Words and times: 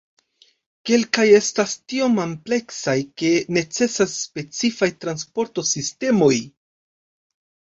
Kelkaj 0.89 1.25
estas 1.39 1.75
tiom 1.93 2.17
ampleksaj 2.23 2.97
ke 3.23 3.31
necesas 3.59 4.17
specifaj 4.23 4.91
transporto-sistemoj. 5.07 6.35